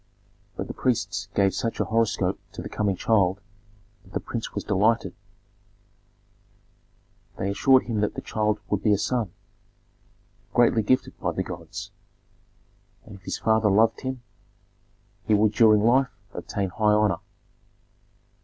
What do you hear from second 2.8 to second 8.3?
child that the prince was delighted. They assured him that the